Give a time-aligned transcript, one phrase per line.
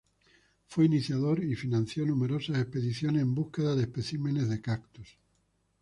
[0.65, 5.15] Fue iniciador y financió numerosas expediciones en búsqueda de especímenes de cactus.